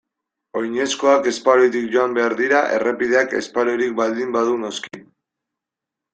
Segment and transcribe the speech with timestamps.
[0.59, 5.05] Oinezkoak espaloitik joan behar dira errepideak espaloirik baldin badu noski.